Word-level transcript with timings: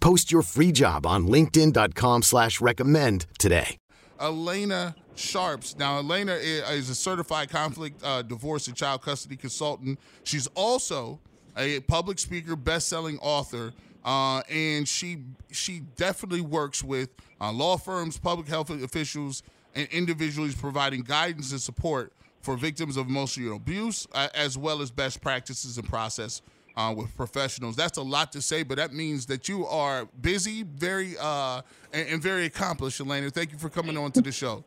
Post 0.00 0.32
your 0.32 0.42
free 0.42 0.72
job 0.72 1.06
on 1.06 1.26
linkedin.com 1.26 2.22
slash 2.22 2.60
recommend 2.60 3.26
today. 3.38 3.76
Alana 4.18 4.94
Sharps. 5.14 5.76
Now, 5.76 6.00
Alana 6.00 6.38
is 6.40 6.88
a 6.88 6.94
certified 6.94 7.50
conflict, 7.50 8.02
uh, 8.02 8.22
divorce, 8.22 8.68
and 8.68 8.76
child 8.76 9.02
custody 9.02 9.36
consultant. 9.36 9.98
She's 10.24 10.46
also 10.48 11.20
a 11.56 11.80
public 11.80 12.18
speaker, 12.18 12.56
best-selling 12.56 13.18
author, 13.18 13.72
uh, 14.04 14.42
and 14.48 14.88
she 14.88 15.18
she 15.52 15.80
definitely 15.96 16.40
works 16.40 16.82
with 16.82 17.10
uh, 17.40 17.52
law 17.52 17.76
firms, 17.76 18.18
public 18.18 18.48
health 18.48 18.70
officials, 18.70 19.42
and 19.74 19.86
individuals 19.88 20.54
providing 20.54 21.02
guidance 21.02 21.52
and 21.52 21.60
support 21.60 22.12
for 22.40 22.56
victims 22.56 22.96
of 22.96 23.08
emotional 23.08 23.56
abuse, 23.56 24.06
uh, 24.14 24.28
as 24.34 24.56
well 24.56 24.80
as 24.80 24.90
best 24.90 25.20
practices 25.20 25.76
and 25.76 25.86
process 25.86 26.40
uh, 26.76 26.94
with 26.96 27.14
professionals. 27.16 27.76
That's 27.76 27.98
a 27.98 28.02
lot 28.02 28.32
to 28.32 28.42
say, 28.42 28.62
but 28.62 28.76
that 28.76 28.92
means 28.92 29.26
that 29.26 29.48
you 29.48 29.66
are 29.66 30.06
busy, 30.20 30.62
very 30.62 31.14
uh, 31.20 31.62
and, 31.92 32.08
and, 32.08 32.22
very 32.22 32.46
accomplished, 32.46 33.00
Alana. 33.00 33.32
Thank 33.32 33.52
you 33.52 33.58
for 33.58 33.68
coming 33.68 33.96
on 33.96 34.12
to 34.12 34.22
the 34.22 34.32
show. 34.32 34.64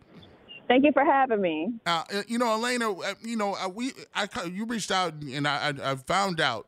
Thank 0.68 0.86
you 0.86 0.92
for 0.92 1.04
having 1.04 1.42
me. 1.42 1.74
Uh, 1.86 2.04
you 2.28 2.38
know, 2.38 2.46
Alana, 2.46 3.04
uh, 3.04 3.14
you 3.22 3.36
know, 3.36 3.56
uh, 3.56 3.68
we 3.68 3.92
I 4.16 4.28
you 4.46 4.66
reached 4.66 4.92
out 4.92 5.14
and 5.14 5.48
I, 5.48 5.74
I 5.84 5.96
found 5.96 6.40
out 6.40 6.68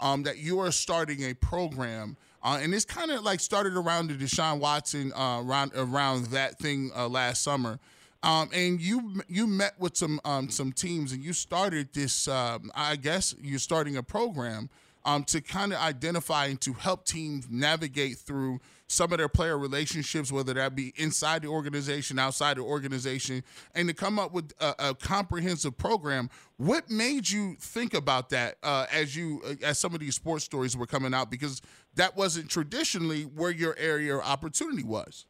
um, 0.00 0.24
that 0.24 0.38
you 0.38 0.58
are 0.60 0.72
starting 0.72 1.22
a 1.24 1.34
program. 1.34 2.16
Uh, 2.42 2.58
and 2.60 2.74
it's 2.74 2.84
kind 2.84 3.12
of 3.12 3.22
like 3.22 3.38
started 3.38 3.74
around 3.74 4.08
the 4.08 4.14
Deshaun 4.14 4.58
Watson 4.58 5.12
uh, 5.14 5.40
around 5.44 5.72
around 5.76 6.26
that 6.26 6.58
thing 6.58 6.90
uh, 6.96 7.08
last 7.08 7.42
summer. 7.42 7.78
Um, 8.22 8.50
and 8.54 8.80
you 8.80 9.20
you 9.28 9.46
met 9.46 9.74
with 9.78 9.96
some 9.96 10.20
um, 10.24 10.48
some 10.48 10.72
teams 10.72 11.12
and 11.12 11.24
you 11.24 11.32
started 11.32 11.92
this. 11.92 12.28
Um, 12.28 12.70
I 12.74 12.96
guess 12.96 13.34
you're 13.42 13.58
starting 13.58 13.96
a 13.96 14.02
program 14.02 14.70
um, 15.04 15.24
to 15.24 15.40
kind 15.40 15.72
of 15.72 15.80
identify 15.80 16.46
and 16.46 16.60
to 16.60 16.72
help 16.72 17.04
teams 17.04 17.48
navigate 17.50 18.18
through 18.18 18.60
some 18.86 19.10
of 19.10 19.18
their 19.18 19.28
player 19.28 19.58
relationships, 19.58 20.30
whether 20.30 20.52
that 20.52 20.74
be 20.74 20.92
inside 20.96 21.42
the 21.42 21.48
organization, 21.48 22.18
outside 22.18 22.58
the 22.58 22.60
organization, 22.60 23.42
and 23.74 23.88
to 23.88 23.94
come 23.94 24.18
up 24.18 24.32
with 24.32 24.52
a, 24.60 24.90
a 24.90 24.94
comprehensive 24.94 25.76
program. 25.78 26.28
What 26.58 26.90
made 26.90 27.28
you 27.28 27.56
think 27.58 27.94
about 27.94 28.28
that 28.30 28.58
uh, 28.62 28.86
as 28.92 29.16
you 29.16 29.40
uh, 29.44 29.54
as 29.64 29.78
some 29.78 29.94
of 29.94 30.00
these 30.00 30.14
sports 30.14 30.44
stories 30.44 30.76
were 30.76 30.86
coming 30.86 31.14
out? 31.14 31.30
Because 31.30 31.62
that 31.94 32.16
wasn't 32.16 32.50
traditionally 32.50 33.22
where 33.22 33.50
your 33.50 33.74
area 33.78 34.16
of 34.16 34.22
opportunity 34.22 34.84
was. 34.84 35.26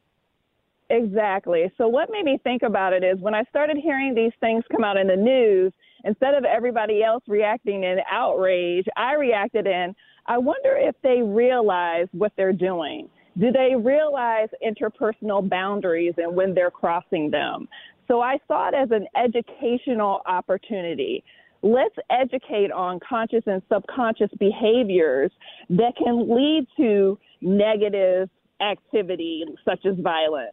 Exactly. 0.92 1.72
So, 1.78 1.88
what 1.88 2.10
made 2.10 2.26
me 2.26 2.38
think 2.44 2.62
about 2.62 2.92
it 2.92 3.02
is 3.02 3.18
when 3.18 3.34
I 3.34 3.44
started 3.44 3.78
hearing 3.82 4.14
these 4.14 4.32
things 4.40 4.62
come 4.70 4.84
out 4.84 4.98
in 4.98 5.06
the 5.06 5.16
news, 5.16 5.72
instead 6.04 6.34
of 6.34 6.44
everybody 6.44 7.02
else 7.02 7.22
reacting 7.26 7.84
in 7.84 7.96
outrage, 8.10 8.84
I 8.94 9.14
reacted 9.14 9.66
in, 9.66 9.94
I 10.26 10.36
wonder 10.36 10.76
if 10.76 10.94
they 11.02 11.22
realize 11.22 12.08
what 12.12 12.32
they're 12.36 12.52
doing. 12.52 13.08
Do 13.38 13.50
they 13.50 13.74
realize 13.74 14.48
interpersonal 14.62 15.48
boundaries 15.48 16.12
and 16.18 16.36
when 16.36 16.52
they're 16.52 16.70
crossing 16.70 17.30
them? 17.30 17.68
So 18.06 18.20
I 18.20 18.36
saw 18.46 18.68
it 18.68 18.74
as 18.74 18.90
an 18.90 19.06
educational 19.16 20.20
opportunity. 20.26 21.24
Let's 21.62 21.94
educate 22.10 22.70
on 22.70 23.00
conscious 23.00 23.44
and 23.46 23.62
subconscious 23.72 24.28
behaviors 24.38 25.32
that 25.70 25.94
can 25.96 26.28
lead 26.28 26.66
to 26.76 27.18
negative 27.40 28.28
activity 28.60 29.44
such 29.64 29.86
as 29.86 29.94
violence 29.98 30.52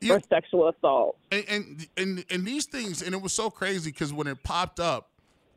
yeah. 0.00 0.14
or 0.14 0.20
sexual 0.28 0.68
assault. 0.68 1.16
And, 1.30 1.44
and, 1.48 1.86
and 1.96 2.24
and 2.30 2.46
these 2.46 2.66
things, 2.66 3.02
and 3.02 3.14
it 3.14 3.20
was 3.20 3.32
so 3.32 3.50
crazy 3.50 3.90
because 3.90 4.12
when 4.12 4.26
it 4.26 4.42
popped 4.42 4.80
up, 4.80 5.10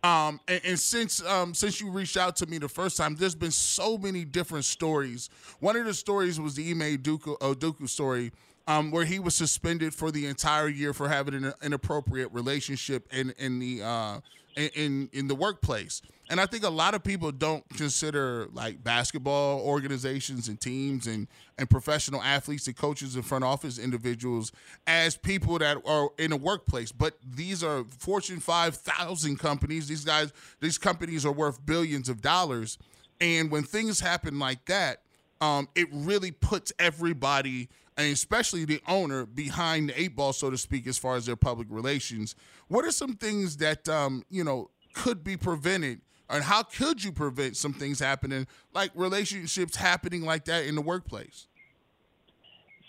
um, 0.03 0.39
and, 0.47 0.61
and, 0.65 0.79
since 0.79 1.23
um, 1.23 1.53
since 1.53 1.79
you 1.79 1.91
reached 1.91 2.17
out 2.17 2.35
to 2.37 2.47
me 2.47 2.57
the 2.57 2.69
first 2.69 2.97
time, 2.97 3.15
there's 3.15 3.35
been 3.35 3.51
so 3.51 3.97
many 3.97 4.25
different 4.25 4.65
stories. 4.65 5.29
One 5.59 5.75
of 5.75 5.85
the 5.85 5.93
stories 5.93 6.39
was 6.39 6.55
the 6.55 6.71
Ime 6.71 6.97
Udoka, 6.97 7.37
Udoka 7.39 7.87
story, 7.87 8.31
um, 8.67 8.89
where 8.89 9.05
he 9.05 9.19
was 9.19 9.35
suspended 9.35 9.93
for 9.93 10.11
the 10.11 10.25
entire 10.25 10.67
year 10.67 10.93
for 10.93 11.07
having 11.07 11.35
an 11.35 11.53
inappropriate 11.61 12.31
relationship 12.31 13.07
in 13.13 13.31
in 13.37 13.59
the 13.59 13.83
uh, 13.83 14.19
in 14.55 15.09
in 15.13 15.27
the 15.27 15.35
workplace. 15.35 16.01
And 16.29 16.39
I 16.39 16.45
think 16.45 16.63
a 16.63 16.69
lot 16.69 16.93
of 16.93 17.03
people 17.03 17.31
don't 17.33 17.67
consider 17.75 18.47
like 18.53 18.81
basketball 18.83 19.59
organizations 19.61 20.47
and 20.47 20.59
teams 20.59 21.07
and 21.07 21.27
and 21.57 21.69
professional 21.69 22.21
athletes 22.21 22.67
and 22.67 22.75
coaches 22.75 23.15
and 23.15 23.25
front 23.25 23.43
office 23.43 23.77
individuals 23.77 24.51
as 24.87 25.17
people 25.17 25.59
that 25.59 25.77
are 25.85 26.09
in 26.17 26.31
a 26.31 26.37
workplace. 26.37 26.91
But 26.91 27.17
these 27.23 27.63
are 27.63 27.83
Fortune 27.83 28.39
5000 28.39 29.37
companies. 29.39 29.87
These 29.87 30.05
guys 30.05 30.31
these 30.61 30.77
companies 30.77 31.25
are 31.25 31.33
worth 31.33 31.65
billions 31.65 32.07
of 32.07 32.21
dollars. 32.21 32.77
And 33.19 33.51
when 33.51 33.63
things 33.63 33.99
happen 33.99 34.39
like 34.39 34.65
that, 34.65 35.01
um, 35.41 35.67
it 35.75 35.87
really 35.91 36.31
puts 36.31 36.71
everybody 36.79 37.67
and 38.01 38.13
especially 38.13 38.65
the 38.65 38.81
owner 38.87 39.25
behind 39.25 39.89
the 39.89 40.01
eight 40.01 40.15
ball, 40.15 40.33
so 40.33 40.49
to 40.49 40.57
speak, 40.57 40.87
as 40.87 40.97
far 40.97 41.15
as 41.15 41.25
their 41.25 41.35
public 41.35 41.67
relations. 41.69 42.35
What 42.67 42.85
are 42.85 42.91
some 42.91 43.13
things 43.13 43.57
that 43.57 43.87
um, 43.87 44.23
you 44.29 44.43
know 44.43 44.71
could 44.93 45.23
be 45.23 45.37
prevented, 45.37 46.01
and 46.29 46.43
how 46.43 46.63
could 46.63 47.03
you 47.03 47.11
prevent 47.11 47.57
some 47.57 47.73
things 47.73 47.99
happening, 47.99 48.47
like 48.73 48.91
relationships 48.95 49.75
happening 49.75 50.23
like 50.23 50.45
that 50.45 50.65
in 50.65 50.75
the 50.75 50.81
workplace? 50.81 51.47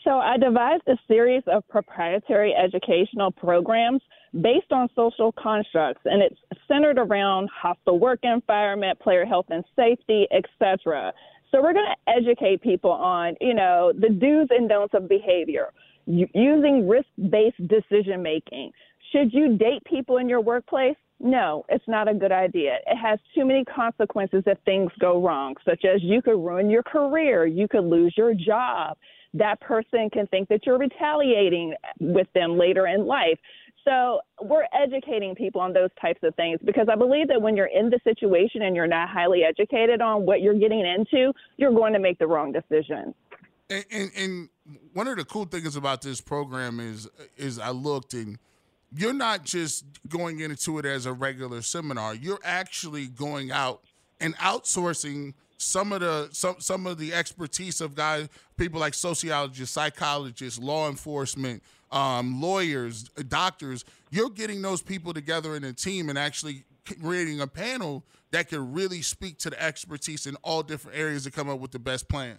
So 0.04 0.18
I 0.18 0.36
devised 0.36 0.82
a 0.88 0.98
series 1.06 1.42
of 1.46 1.66
proprietary 1.68 2.54
educational 2.54 3.30
programs 3.30 4.02
based 4.40 4.72
on 4.72 4.88
social 4.96 5.30
constructs, 5.32 6.00
and 6.04 6.22
it's 6.22 6.40
centered 6.66 6.98
around 6.98 7.50
hostile 7.54 8.00
work 8.00 8.20
environment, 8.22 8.98
player 8.98 9.24
health 9.24 9.46
and 9.50 9.64
safety, 9.76 10.26
etc. 10.32 11.12
So 11.52 11.62
we're 11.62 11.74
going 11.74 11.86
to 11.86 12.12
educate 12.12 12.62
people 12.62 12.90
on, 12.90 13.34
you 13.40 13.52
know, 13.52 13.92
the 13.94 14.08
do's 14.08 14.48
and 14.50 14.68
don'ts 14.68 14.94
of 14.94 15.08
behavior, 15.08 15.68
using 16.06 16.88
risk-based 16.88 17.68
decision 17.68 18.22
making. 18.22 18.72
Should 19.12 19.34
you 19.34 19.58
date 19.58 19.84
people 19.84 20.16
in 20.16 20.28
your 20.28 20.40
workplace? 20.40 20.96
No, 21.20 21.64
it's 21.68 21.86
not 21.86 22.08
a 22.08 22.14
good 22.14 22.32
idea. 22.32 22.78
It 22.86 22.96
has 22.96 23.20
too 23.34 23.44
many 23.44 23.64
consequences 23.64 24.42
if 24.46 24.58
things 24.64 24.90
go 24.98 25.22
wrong, 25.24 25.54
such 25.64 25.84
as 25.84 26.02
you 26.02 26.22
could 26.22 26.42
ruin 26.42 26.70
your 26.70 26.82
career, 26.82 27.46
you 27.46 27.68
could 27.68 27.84
lose 27.84 28.14
your 28.16 28.34
job. 28.34 28.96
That 29.34 29.60
person 29.60 30.10
can 30.10 30.26
think 30.28 30.48
that 30.48 30.66
you're 30.66 30.78
retaliating 30.78 31.74
with 32.00 32.26
them 32.34 32.58
later 32.58 32.86
in 32.86 33.06
life. 33.06 33.38
So 33.84 34.20
we're 34.40 34.66
educating 34.72 35.34
people 35.34 35.60
on 35.60 35.72
those 35.72 35.90
types 36.00 36.20
of 36.22 36.34
things 36.36 36.60
because 36.64 36.88
I 36.90 36.94
believe 36.94 37.28
that 37.28 37.42
when 37.42 37.56
you're 37.56 37.66
in 37.66 37.90
the 37.90 37.98
situation 38.04 38.62
and 38.62 38.76
you're 38.76 38.86
not 38.86 39.08
highly 39.08 39.42
educated 39.42 40.00
on 40.00 40.24
what 40.24 40.40
you're 40.40 40.58
getting 40.58 40.86
into, 40.86 41.32
you're 41.56 41.72
going 41.72 41.92
to 41.92 41.98
make 41.98 42.18
the 42.18 42.26
wrong 42.26 42.52
decision. 42.52 43.14
And, 43.68 43.84
and, 43.90 44.10
and 44.16 44.48
one 44.92 45.08
of 45.08 45.16
the 45.16 45.24
cool 45.24 45.46
things 45.46 45.74
about 45.76 46.02
this 46.02 46.20
program 46.20 46.78
is 46.78 47.08
is 47.36 47.58
I 47.58 47.70
looked 47.70 48.14
and 48.14 48.38
you're 48.94 49.14
not 49.14 49.44
just 49.44 49.84
going 50.08 50.40
into 50.40 50.78
it 50.78 50.84
as 50.84 51.06
a 51.06 51.12
regular 51.12 51.62
seminar. 51.62 52.14
You're 52.14 52.40
actually 52.44 53.06
going 53.06 53.50
out 53.50 53.82
and 54.20 54.36
outsourcing 54.36 55.34
some 55.56 55.92
of 55.92 56.00
the 56.00 56.28
some 56.32 56.56
some 56.58 56.86
of 56.86 56.98
the 56.98 57.14
expertise 57.14 57.80
of 57.80 57.94
guys, 57.94 58.28
people 58.56 58.80
like 58.80 58.94
sociologists, 58.94 59.74
psychologists, 59.74 60.58
law 60.58 60.88
enforcement, 60.88 61.62
um, 61.92 62.40
lawyers, 62.40 63.04
doctors, 63.28 63.84
you're 64.10 64.30
getting 64.30 64.62
those 64.62 64.82
people 64.82 65.12
together 65.14 65.54
in 65.54 65.64
a 65.64 65.72
team 65.72 66.08
and 66.08 66.18
actually 66.18 66.64
creating 67.00 67.40
a 67.40 67.46
panel 67.46 68.02
that 68.32 68.48
can 68.48 68.72
really 68.72 69.02
speak 69.02 69.38
to 69.38 69.50
the 69.50 69.62
expertise 69.62 70.26
in 70.26 70.36
all 70.36 70.62
different 70.62 70.98
areas 70.98 71.24
to 71.24 71.30
come 71.30 71.48
up 71.48 71.60
with 71.60 71.70
the 71.70 71.78
best 71.78 72.08
plan. 72.08 72.38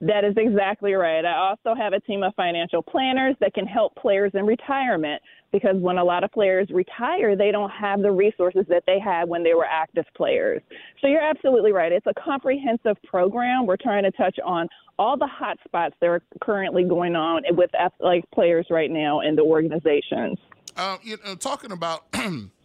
That 0.00 0.24
is 0.24 0.34
exactly 0.36 0.94
right. 0.94 1.24
I 1.24 1.36
also 1.36 1.78
have 1.80 1.92
a 1.92 2.00
team 2.00 2.24
of 2.24 2.34
financial 2.34 2.82
planners 2.82 3.36
that 3.40 3.54
can 3.54 3.66
help 3.66 3.94
players 3.94 4.32
in 4.34 4.44
retirement 4.46 5.22
because 5.52 5.76
when 5.76 5.98
a 5.98 6.04
lot 6.04 6.24
of 6.24 6.32
players 6.32 6.68
retire, 6.70 7.36
they 7.36 7.50
don't 7.50 7.70
have 7.70 8.00
the 8.00 8.10
resources 8.10 8.64
that 8.68 8.84
they 8.86 8.98
had 8.98 9.28
when 9.28 9.44
they 9.44 9.54
were 9.54 9.66
active 9.66 10.06
players. 10.16 10.62
So 11.00 11.06
you're 11.06 11.22
absolutely 11.22 11.72
right. 11.72 11.92
It's 11.92 12.06
a 12.06 12.14
comprehensive 12.14 12.96
program. 13.06 13.66
We're 13.66 13.76
trying 13.76 14.04
to 14.04 14.10
touch 14.12 14.38
on 14.44 14.68
all 14.98 15.16
the 15.16 15.26
hot 15.26 15.58
spots 15.64 15.94
that 16.00 16.06
are 16.06 16.22
currently 16.42 16.84
going 16.84 17.14
on 17.14 17.42
with 17.50 17.70
athletic 17.74 18.30
players 18.30 18.66
right 18.70 18.90
now 18.90 19.20
in 19.20 19.36
the 19.36 19.42
organizations. 19.42 20.38
Uh, 20.76 20.96
you 21.02 21.18
know, 21.24 21.34
talking 21.34 21.72
about 21.72 22.04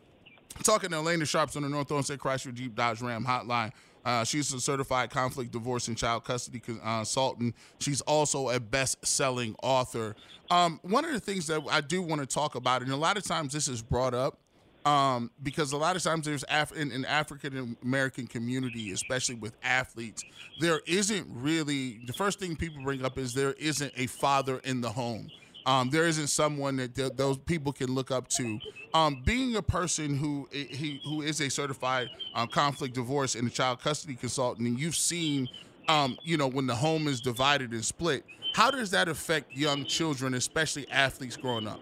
talking 0.64 0.90
to 0.92 0.98
Alana 0.98 1.28
Sharps 1.28 1.56
on 1.56 1.64
the 1.64 1.70
North 1.70 1.92
Olmsted 1.92 2.20
Chrysler 2.20 2.54
Jeep 2.54 2.76
Dodge 2.76 3.02
Ram 3.02 3.26
hotline. 3.26 3.72
Uh, 4.06 4.24
she's 4.24 4.54
a 4.54 4.62
certified 4.62 5.10
conflict 5.10 5.52
divorce 5.52 5.90
and 5.90 5.98
child 5.98 6.24
custody 6.24 6.60
consultant. 6.60 7.54
She's 7.80 8.00
also 8.02 8.50
a 8.50 8.60
best-selling 8.60 9.56
author. 9.62 10.16
Um, 10.50 10.80
one 10.82 11.04
of 11.04 11.12
the 11.12 11.20
things 11.20 11.48
that 11.48 11.62
I 11.70 11.82
do 11.82 12.02
want 12.02 12.22
to 12.22 12.28
talk 12.28 12.56
about, 12.56 12.82
and 12.82 12.92
a 12.92 12.96
lot 12.96 13.18
of 13.18 13.24
times 13.26 13.52
this 13.52 13.68
is 13.68 13.82
brought 13.82 14.14
up, 14.14 14.40
um, 14.86 15.30
because 15.44 15.74
a 15.74 15.78
lot 15.78 15.98
of 15.98 16.04
times 16.04 16.26
there's 16.26 16.46
Af- 16.50 16.72
in, 16.72 16.94
in 16.94 17.04
African 17.04 17.76
American 17.84 18.28
community, 18.28 18.92
especially 18.92 19.36
with 19.36 19.58
athletes, 19.62 20.24
there 20.62 20.80
isn't 20.86 21.28
really 21.30 22.00
the 22.06 22.14
first 22.14 22.40
thing 22.40 22.56
people 22.56 22.82
bring 22.84 23.04
up 23.04 23.18
is 23.18 23.34
there 23.34 23.54
isn't 23.54 23.92
a 23.98 24.08
father 24.08 24.60
in 24.64 24.80
the 24.80 24.90
home. 24.90 25.30
Um, 25.68 25.90
there 25.90 26.08
isn't 26.08 26.28
someone 26.28 26.78
that 26.78 26.96
th- 26.96 27.12
those 27.18 27.38
people 27.38 27.74
can 27.74 27.94
look 27.94 28.10
up 28.10 28.30
to. 28.30 28.58
Um, 28.94 29.22
being 29.26 29.58
a 29.58 29.62
person 29.62 30.16
who 30.16 30.48
he, 30.50 31.02
who 31.04 31.22
is 31.22 31.42
a 31.42 31.50
certified 31.50 32.10
um, 32.34 32.48
conflict 32.48 32.96
divorce 32.96 33.36
and 33.36 33.46
a 33.46 33.52
child 33.52 33.82
custody 33.82 34.16
consultant, 34.16 34.66
and 34.66 34.80
you've 34.80 34.96
seen, 34.96 35.50
um, 35.90 36.18
you 36.24 36.38
know, 36.38 36.48
when 36.48 36.68
the 36.68 36.76
home 36.76 37.10
is 37.10 37.20
divided 37.20 37.72
and 37.72 37.84
split, 37.84 38.24
how 38.54 38.72
does 38.72 38.92
that 38.92 39.10
affect 39.10 39.54
young 39.54 39.84
children, 39.84 40.34
especially 40.36 40.90
athletes 40.90 41.36
growing 41.36 41.68
up? 41.68 41.82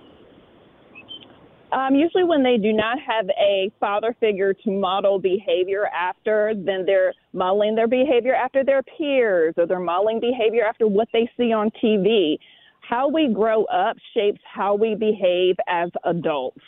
Um, 1.72 1.94
usually, 1.94 2.24
when 2.24 2.42
they 2.42 2.58
do 2.58 2.74
not 2.74 2.98
have 3.00 3.30
a 3.40 3.72
father 3.80 4.16
figure 4.20 4.54
to 4.54 4.72
model 4.72 5.20
behavior 5.20 5.86
after, 5.88 6.54
then 6.56 6.86
they're 6.88 7.14
modeling 7.34 7.76
their 7.76 7.88
behavior 7.88 8.34
after 8.34 8.64
their 8.64 8.82
peers 8.82 9.54
or 9.58 9.68
they're 9.68 9.80
modeling 9.80 10.20
behavior 10.20 10.66
after 10.66 10.88
what 10.88 11.08
they 11.14 11.30
see 11.38 11.54
on 11.54 11.70
TV 11.84 12.40
how 12.88 13.08
we 13.08 13.28
grow 13.34 13.64
up 13.66 13.98
shapes 14.14 14.42
how 14.52 14.76
we 14.76 14.96
behave 14.96 15.56
as 15.68 15.90
adults. 16.04 16.62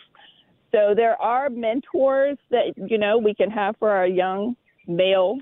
So 0.72 0.94
there 0.96 1.20
are 1.22 1.50
mentors 1.50 2.38
that 2.50 2.74
you 2.76 2.98
know 2.98 3.18
we 3.18 3.34
can 3.34 3.50
have 3.52 3.76
for 3.78 3.90
our 3.90 4.08
young 4.08 4.56
male 4.88 5.38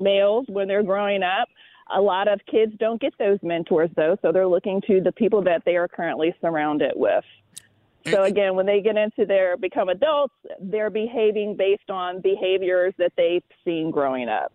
males 0.00 0.46
when 0.48 0.68
they're 0.68 0.82
growing 0.82 1.22
up. 1.22 1.48
A 1.94 2.00
lot 2.00 2.26
of 2.26 2.40
kids 2.50 2.72
don't 2.78 3.00
get 3.00 3.14
those 3.18 3.38
mentors 3.42 3.90
though, 3.96 4.16
so 4.22 4.32
they're 4.32 4.46
looking 4.46 4.80
to 4.86 5.00
the 5.00 5.12
people 5.12 5.42
that 5.42 5.62
they 5.64 5.76
are 5.76 5.88
currently 5.88 6.34
surrounded 6.40 6.92
with. 6.96 7.24
So 8.06 8.18
mm. 8.18 8.26
again, 8.26 8.54
when 8.54 8.66
they 8.66 8.80
get 8.80 8.96
into 8.96 9.26
their 9.26 9.56
become 9.56 9.88
adults, 9.88 10.34
they're 10.60 10.90
behaving 10.90 11.56
based 11.56 11.90
on 11.90 12.20
behaviors 12.20 12.94
that 12.98 13.12
they've 13.16 13.44
seen 13.64 13.90
growing 13.90 14.28
up 14.28 14.52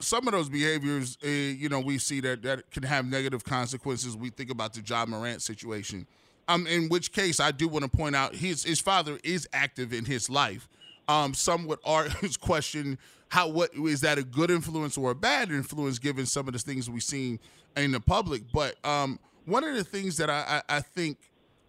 some 0.00 0.26
of 0.28 0.32
those 0.32 0.48
behaviors, 0.48 1.18
uh, 1.24 1.28
you 1.28 1.68
know, 1.68 1.80
we 1.80 1.98
see 1.98 2.20
that 2.20 2.42
that 2.42 2.70
can 2.70 2.82
have 2.82 3.06
negative 3.06 3.44
consequences. 3.44 4.16
We 4.16 4.30
think 4.30 4.50
about 4.50 4.74
the 4.74 4.80
Ja 4.80 5.04
Morant 5.06 5.42
situation. 5.42 6.06
Um, 6.48 6.66
in 6.66 6.88
which 6.88 7.12
case, 7.12 7.40
I 7.40 7.50
do 7.50 7.68
want 7.68 7.84
to 7.84 7.90
point 7.90 8.16
out 8.16 8.34
his 8.34 8.64
his 8.64 8.80
father 8.80 9.18
is 9.24 9.48
active 9.52 9.92
in 9.92 10.04
his 10.04 10.28
life. 10.30 10.68
Um, 11.08 11.34
some 11.34 11.66
would 11.66 11.80
argue, 11.84 12.28
question 12.40 12.98
how 13.28 13.48
what 13.48 13.70
is 13.74 14.02
that 14.02 14.18
a 14.18 14.22
good 14.22 14.50
influence 14.50 14.98
or 14.98 15.10
a 15.10 15.14
bad 15.14 15.50
influence 15.50 15.98
given 15.98 16.26
some 16.26 16.46
of 16.48 16.52
the 16.52 16.58
things 16.58 16.90
we've 16.90 17.02
seen 17.02 17.38
in 17.76 17.92
the 17.92 18.00
public. 18.00 18.42
But 18.52 18.76
um, 18.84 19.18
one 19.46 19.64
of 19.64 19.74
the 19.74 19.84
things 19.84 20.18
that 20.18 20.28
I, 20.28 20.62
I, 20.68 20.76
I 20.76 20.80
think 20.80 21.16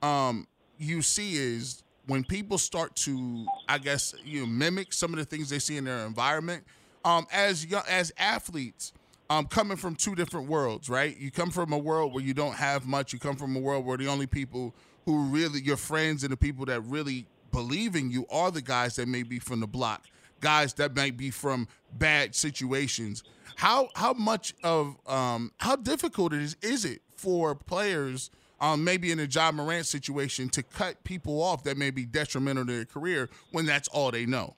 um, 0.01 0.45
you 0.77 1.01
see 1.01 1.38
is 1.38 1.83
when 2.07 2.25
people 2.25 2.57
start 2.57 2.95
to, 2.98 3.45
I 3.69 3.77
guess, 3.77 4.13
you 4.25 4.42
know, 4.42 4.48
mimic 4.48 4.92
some 4.92 5.13
of 5.13 5.19
the 5.19 5.25
things 5.25 5.50
they 5.50 5.60
see 5.60 5.77
in 5.77 5.86
their 5.86 6.06
environment 6.06 6.65
um, 7.06 7.28
as 7.32 7.66
young, 7.66 7.84
as 7.90 8.12
athletes, 8.18 8.94
um, 9.30 9.46
coming 9.46 9.78
from 9.78 9.96
two 9.96 10.16
different 10.16 10.48
worlds, 10.48 10.90
right? 10.90 11.18
You 11.18 11.32
come 11.32 11.50
from 11.50 11.74
a 11.74 11.78
world 11.78 12.14
where 12.14 12.24
you 12.24 12.34
don't 12.34 12.56
have 12.56 12.86
much. 12.86 13.14
You 13.14 13.20
come 13.20 13.36
from 13.36 13.56
a 13.56 13.60
world 13.60 13.86
where 13.86 13.98
the 13.98 14.08
only 14.08 14.28
people 14.28 14.76
who 15.06 15.24
really 15.26 15.62
your 15.62 15.78
friends 15.78 16.24
and 16.24 16.32
the 16.32 16.38
people 16.38 16.66
that 16.66 16.82
really 16.82 17.26
believe 17.52 17.96
in 17.96 18.12
you 18.12 18.26
are 18.32 18.52
the 18.52 18.62
guys 18.62 18.96
that 18.96 19.08
may 19.08 19.24
be 19.24 19.40
from 19.40 19.60
the 19.60 19.68
block, 19.68 20.06
guys 20.40 20.74
that 20.76 20.96
might 20.96 21.18
be 21.18 21.30
from 21.30 21.68
bad 21.94 22.36
situations. 22.36 23.24
How 23.56 23.90
how 23.96 24.14
much 24.14 24.54
of 24.64 24.96
um, 25.08 25.52
how 25.60 25.76
difficult 25.76 26.34
is 26.34 26.56
is 26.62 26.86
it 26.86 27.02
for 27.16 27.56
players? 27.56 28.30
Um, 28.62 28.86
maybe 28.86 29.12
in 29.12 29.20
a 29.20 29.26
Ja 29.26 29.52
Morant 29.52 29.86
situation, 29.86 30.48
to 30.50 30.64
cut 30.64 31.04
people 31.04 31.42
off 31.42 31.64
that 31.66 31.76
may 31.76 31.92
be 31.92 32.06
detrimental 32.06 32.66
to 32.66 32.72
their 32.72 32.86
career 32.86 33.30
when 33.52 33.66
that's 33.66 33.90
all 33.90 34.10
they 34.10 34.26
know 34.26 34.56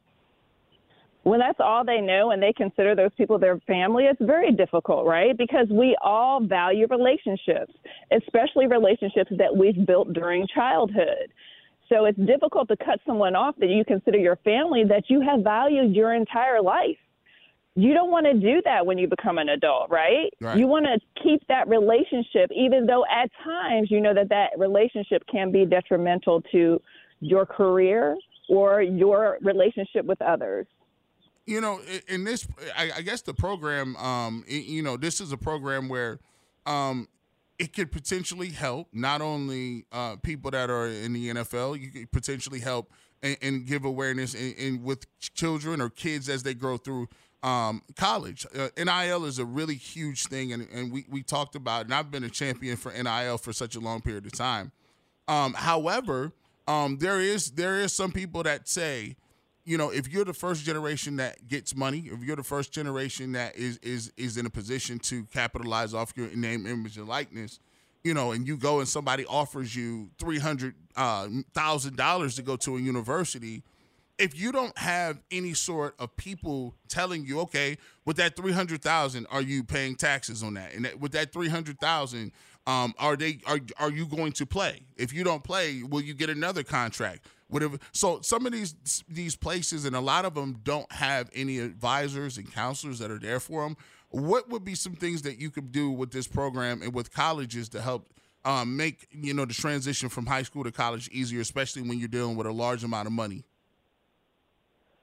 when 1.26 1.40
that's 1.40 1.60
all 1.60 1.84
they 1.84 2.02
know 2.02 2.30
and 2.30 2.42
they 2.42 2.54
consider 2.54 2.96
those 2.96 3.10
people 3.18 3.40
their 3.40 3.60
family, 3.66 4.04
it's 4.04 4.22
very 4.22 4.52
difficult, 4.52 5.08
right? 5.08 5.36
Because 5.36 5.66
we 5.72 5.98
all 6.04 6.40
value 6.40 6.86
relationships, 6.88 7.74
especially 8.12 8.68
relationships 8.68 9.32
that 9.40 9.56
we've 9.56 9.88
built 9.88 10.14
during 10.14 10.46
childhood. 10.54 11.34
So 11.90 12.06
it's 12.06 12.20
difficult 12.20 12.68
to 12.68 12.78
cut 12.78 13.00
someone 13.08 13.36
off 13.36 13.56
that 13.58 13.70
you 13.70 13.84
consider 13.84 14.20
your 14.20 14.36
family 14.38 14.84
that 14.84 15.10
you 15.10 15.20
have 15.22 15.44
valued 15.44 15.96
your 15.96 16.14
entire 16.14 16.62
life. 16.62 16.98
You 17.76 17.96
don't 17.96 18.12
want 18.12 18.28
to 18.28 18.34
do 18.36 18.62
that 18.64 18.86
when 18.86 19.00
you 19.00 19.08
become 19.08 19.40
an 19.40 19.50
adult, 19.50 19.90
right? 19.90 20.32
right. 20.40 20.56
You 20.56 20.68
want 20.68 20.86
to 20.86 21.24
keep 21.24 21.42
that 21.48 21.68
relationship, 21.68 22.52
even 22.56 22.86
though 22.86 23.04
at 23.12 23.32
times 23.44 23.90
you 23.90 24.00
know 24.00 24.14
that 24.14 24.30
that 24.30 24.52
relationship 24.60 25.24
can 25.30 25.52
be 25.52 25.66
detrimental 25.66 26.44
to 26.52 26.80
your 27.20 27.48
career 27.48 28.16
or 28.48 28.84
your 28.84 29.40
relationship 29.42 30.06
with 30.06 30.22
others 30.22 30.68
you 31.46 31.62
know, 31.62 31.80
in 32.08 32.24
this, 32.24 32.48
I, 32.76 33.02
guess 33.02 33.22
the 33.22 33.34
program, 33.34 33.96
um, 33.98 34.44
you 34.48 34.82
know, 34.82 34.98
this 34.98 35.22
is 35.22 35.32
a 35.32 35.38
program 35.38 35.90
where, 35.90 36.20
um, 36.66 37.08
it 37.58 37.74
could 37.74 37.92
potentially 37.92 38.50
help 38.50 38.90
not 38.92 39.22
only 39.22 39.86
uh, 39.92 40.18
people 40.18 40.52
that 40.52 40.70
are 40.70 40.88
in 40.88 41.14
the 41.14 41.30
NFL, 41.30 41.80
you 41.80 41.90
could 41.90 42.12
potentially 42.12 42.60
help 42.60 42.92
and, 43.24 43.38
and 43.42 43.66
give 43.66 43.86
awareness 43.86 44.34
in, 44.34 44.54
in, 44.54 44.84
with 44.84 45.06
children 45.20 45.80
or 45.80 45.90
kids 45.90 46.28
as 46.28 46.44
they 46.44 46.54
grow 46.54 46.78
through 46.78 47.08
um, 47.44 47.82
college. 47.96 48.46
Uh, 48.58 48.70
NIL 48.78 49.26
is 49.26 49.40
a 49.40 49.46
really 49.46 49.76
huge 49.76 50.26
thing, 50.26 50.52
and, 50.52 50.68
and 50.74 50.92
we, 50.92 51.06
we 51.10 51.22
talked 51.24 51.56
about 51.56 51.82
it, 51.82 51.86
and 51.86 51.94
I've 51.94 52.12
been 52.12 52.24
a 52.24 52.30
champion 52.30 52.76
for 52.76 52.92
NIL 52.92 53.38
for 53.38 53.54
such 53.54 53.76
a 53.76 53.80
long 53.80 54.02
period 54.02 54.26
of 54.26 54.34
time. 54.34 54.72
Um, 55.28 55.54
however, 55.54 56.34
um, 56.68 56.98
there 56.98 57.20
is 57.20 57.52
there 57.52 57.78
is 57.78 57.94
some 57.94 58.12
people 58.12 58.44
that 58.44 58.68
say 58.68 59.16
you 59.66 59.78
know, 59.78 59.90
if 59.90 60.08
you're 60.08 60.26
the 60.26 60.34
first 60.34 60.64
generation 60.64 61.16
that 61.18 61.48
gets 61.48 61.76
money, 61.76 62.10
if 62.12 62.24
you're 62.24 62.36
the 62.36 62.44
first 62.44 62.72
generation 62.72 63.32
that 63.34 63.56
is 63.56 63.78
is 63.78 64.14
is 64.16 64.38
in 64.38 64.46
a 64.46 64.50
position 64.50 65.00
to 65.00 65.26
capitalize 65.26 65.94
off 65.94 66.14
your 66.16 66.28
name, 66.36 66.68
image, 66.68 66.98
and 66.98 67.08
likeness, 67.08 67.60
you 68.04 68.14
know, 68.14 68.32
and 68.32 68.48
you 68.48 68.58
go 68.58 68.80
and 68.80 68.88
somebody 68.88 69.26
offers 69.26 69.76
you 69.76 70.12
three 70.20 70.38
hundred 70.38 70.76
uh, 70.96 71.28
thousand 71.54 71.98
dollars 71.98 72.36
to 72.36 72.44
go 72.44 72.56
to 72.58 72.78
a 72.78 72.80
university, 72.80 73.64
if 74.20 74.40
you 74.40 74.52
don't 74.52 74.78
have 74.78 75.20
any 75.32 75.54
sort 75.54 75.96
of 76.00 76.16
people 76.16 76.76
telling 76.88 77.26
you, 77.26 77.40
okay, 77.42 77.78
with 78.06 78.18
that 78.18 78.36
three 78.36 78.52
hundred 78.52 78.84
thousand, 78.84 79.26
are 79.32 79.42
you 79.42 79.64
paying 79.64 79.96
taxes 79.96 80.44
on 80.44 80.54
that? 80.54 80.74
And 80.76 80.86
that, 80.86 81.00
with 81.00 81.12
that 81.14 81.34
three 81.34 81.50
hundred 81.50 81.80
thousand, 81.80 82.32
um, 82.68 82.94
are 83.00 83.16
they 83.16 83.40
are 83.48 83.60
are 83.80 83.92
you 83.92 84.06
going 84.06 84.32
to 84.34 84.46
play? 84.46 84.82
If 84.96 85.12
you 85.12 85.24
don't 85.24 85.44
play, 85.44 85.82
will 85.84 86.02
you 86.02 86.14
get 86.14 86.30
another 86.30 86.64
contract? 86.64 87.26
Whatever. 87.48 87.78
So 87.92 88.22
some 88.22 88.46
of 88.46 88.52
these 88.52 89.04
these 89.08 89.36
places 89.36 89.86
and 89.86 89.96
a 89.96 90.02
lot 90.02 90.26
of 90.26 90.34
them 90.36 90.60
don't 90.64 90.92
have 90.92 91.30
any 91.34 91.60
advisors 91.60 92.38
and 92.38 92.52
counselors 92.52 93.00
that 93.00 93.12
are 93.12 93.20
there 93.20 93.40
for 93.40 93.64
them. 93.64 93.78
What 94.10 94.50
would 94.50 94.64
be 94.64 94.76
some 94.76 94.94
things 94.94 95.24
that 95.24 95.40
you 95.40 95.50
could 95.50 95.72
do 95.72 95.92
with 95.92 96.12
this 96.12 96.28
program 96.28 96.82
and 96.82 96.94
with 96.94 97.14
colleges 97.14 97.70
to 97.70 97.82
help 97.82 98.10
um, 98.46 98.78
make 98.78 99.08
you 99.12 99.34
know 99.34 99.46
the 99.46 99.54
transition 99.54 100.10
from 100.10 100.26
high 100.26 100.44
school 100.44 100.64
to 100.64 100.72
college 100.72 101.10
easier, 101.10 101.42
especially 101.42 101.82
when 101.82 102.00
you're 102.00 102.08
dealing 102.08 102.36
with 102.36 102.48
a 102.48 102.52
large 102.52 102.84
amount 102.84 103.08
of 103.08 103.14
money? 103.14 103.44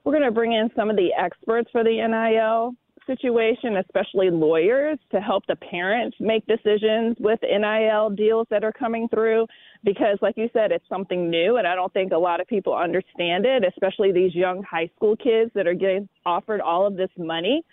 We're 0.05 0.13
going 0.13 0.25
to 0.25 0.33
bring 0.33 0.53
in 0.53 0.71
some 0.75 0.91
of 0.91 0.97
the 0.97 1.11
experts 1.17 1.71
for 1.71 1.85
the 1.85 1.91
NIL 1.91 2.75
situation, 3.07 3.77
especially 3.77 4.31
lawyers, 4.31 4.99
to 5.11 5.21
help 5.21 5.45
the 5.47 5.57
parents 5.57 6.17
make 6.21 6.47
decisions 6.47 7.17
with 7.21 7.41
NIL 7.43 8.11
deals 8.11 8.47
that 8.51 8.65
are 8.65 8.73
coming 8.73 9.09
through. 9.09 9.47
Because, 9.85 10.19
like 10.23 10.37
you 10.37 10.49
said, 10.53 10.71
it's 10.71 10.89
something 10.89 11.29
new, 11.29 11.57
and 11.57 11.67
I 11.67 11.75
don't 11.75 11.93
think 11.93 12.13
a 12.13 12.19
lot 12.19 12.41
of 12.41 12.47
people 12.47 12.75
understand 12.77 13.45
it, 13.47 13.65
especially 13.65 14.13
these 14.13 14.35
young 14.35 14.63
high 14.63 14.91
school 14.97 15.17
kids 15.17 15.51
that 15.55 15.67
are 15.67 15.75
getting 15.75 16.09
offered 16.25 16.61
all 16.61 16.87
of 16.87 16.97
this 16.97 17.11
money. 17.19 17.65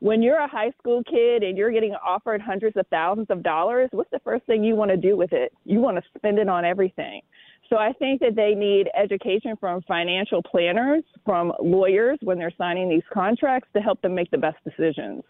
When 0.00 0.22
you're 0.22 0.38
a 0.38 0.48
high 0.48 0.72
school 0.78 1.02
kid 1.04 1.42
and 1.42 1.56
you're 1.56 1.70
getting 1.70 1.94
offered 1.94 2.42
hundreds 2.42 2.76
of 2.76 2.86
thousands 2.88 3.28
of 3.30 3.42
dollars, 3.42 3.88
what's 3.92 4.10
the 4.10 4.20
first 4.20 4.44
thing 4.46 4.62
you 4.62 4.76
want 4.76 4.90
to 4.90 4.96
do 4.96 5.16
with 5.16 5.32
it? 5.32 5.52
You 5.64 5.80
want 5.80 5.96
to 5.96 6.02
spend 6.18 6.38
it 6.38 6.48
on 6.48 6.64
everything. 6.64 7.22
So 7.70 7.76
I 7.76 7.92
think 7.94 8.20
that 8.20 8.36
they 8.36 8.54
need 8.54 8.88
education 8.94 9.56
from 9.58 9.80
financial 9.82 10.42
planners, 10.42 11.02
from 11.24 11.52
lawyers 11.62 12.18
when 12.22 12.38
they're 12.38 12.52
signing 12.58 12.90
these 12.90 13.02
contracts 13.12 13.68
to 13.74 13.80
help 13.80 14.02
them 14.02 14.14
make 14.14 14.30
the 14.30 14.38
best 14.38 14.58
decisions. 14.64 15.22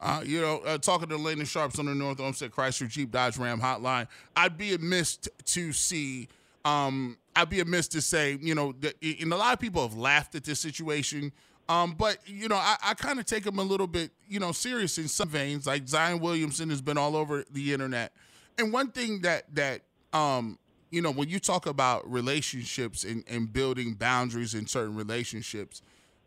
Uh, 0.00 0.22
you 0.24 0.40
know, 0.40 0.58
uh, 0.66 0.78
talking 0.78 1.08
to 1.08 1.16
Alana 1.16 1.46
Sharps 1.46 1.78
on 1.78 1.86
the 1.86 1.94
North 1.94 2.20
Olmsted 2.20 2.50
Chrysler 2.52 2.88
Jeep 2.88 3.10
Dodge 3.10 3.38
Ram 3.38 3.60
hotline, 3.60 4.06
I'd 4.36 4.58
be 4.58 4.74
amiss 4.74 5.18
to 5.44 5.72
see. 5.72 6.28
Um, 6.64 7.18
I'd 7.36 7.50
be 7.50 7.60
amiss 7.60 7.88
to 7.88 8.00
say, 8.00 8.38
you 8.40 8.54
know, 8.54 8.72
that, 8.80 8.94
and 9.02 9.32
a 9.32 9.36
lot 9.36 9.52
of 9.52 9.60
people 9.60 9.82
have 9.82 9.96
laughed 9.96 10.34
at 10.34 10.44
this 10.44 10.60
situation. 10.60 11.32
Um, 11.68 11.94
but 11.96 12.18
you 12.26 12.48
know, 12.48 12.56
I, 12.56 12.76
I 12.82 12.94
kind 12.94 13.18
of 13.18 13.24
take 13.24 13.46
him 13.46 13.58
a 13.58 13.62
little 13.62 13.86
bit, 13.86 14.10
you 14.28 14.38
know, 14.38 14.52
serious 14.52 14.98
in 14.98 15.08
some 15.08 15.28
veins. 15.28 15.66
Like 15.66 15.88
Zion 15.88 16.20
Williamson 16.20 16.68
has 16.70 16.82
been 16.82 16.98
all 16.98 17.16
over 17.16 17.44
the 17.50 17.72
internet, 17.72 18.12
and 18.58 18.72
one 18.72 18.90
thing 18.90 19.22
that 19.22 19.54
that 19.54 19.82
um, 20.12 20.58
you 20.90 21.02
know, 21.02 21.10
when 21.10 21.28
you 21.28 21.40
talk 21.40 21.66
about 21.66 22.08
relationships 22.10 23.02
and, 23.02 23.24
and 23.26 23.52
building 23.52 23.94
boundaries 23.94 24.54
in 24.54 24.66
certain 24.66 24.94
relationships, 24.94 25.82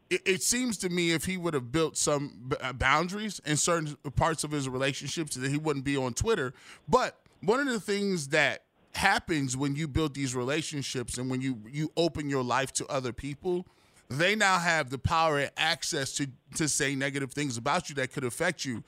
it, 0.10 0.22
it, 0.26 0.44
seems 0.44 0.78
to 0.80 0.90
me 0.90 1.12
if 1.12 1.24
he 1.24 1.38
would 1.38 1.54
have 1.54 1.72
built 1.72 1.96
some 1.96 2.52
uh, 2.60 2.74
boundaries 2.74 3.40
in 3.46 3.56
certain 3.56 3.96
parts 4.18 4.44
of 4.44 4.52
his 4.52 4.68
relationships, 4.68 5.36
that 5.36 5.50
he 5.50 5.58
wouldn't 5.58 5.86
be 5.86 5.96
on 5.96 6.14
Twitter. 6.14 6.54
But 6.88 7.18
one 7.42 7.62
of 7.62 7.68
the 7.68 7.80
things 7.80 8.30
that 8.30 8.64
happens 8.94 9.56
when 9.56 9.76
you 9.76 9.88
build 9.88 10.16
these 10.16 10.36
relationships 10.36 11.18
and 11.18 11.30
when 11.30 11.40
you 11.40 11.62
you 11.72 11.92
open 11.96 12.30
your 12.30 12.44
life 12.44 12.74
to 12.74 12.86
other 12.88 13.14
people 13.14 13.66
they 14.10 14.36
now 14.36 14.58
have 14.58 14.90
the 14.90 14.98
power 14.98 15.40
and 15.40 15.52
access 15.58 16.14
to 16.14 16.28
to 16.56 16.68
say 16.68 16.96
negative 16.96 17.32
things 17.32 17.58
about 17.58 17.90
you 17.90 17.96
that 17.96 18.12
could 18.12 18.24
affect 18.24 18.66
you 18.66 18.84